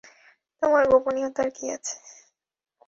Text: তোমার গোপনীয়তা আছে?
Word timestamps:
তোমার 0.61 0.83
গোপনীয়তা 0.91 1.41
আছে? 1.71 1.95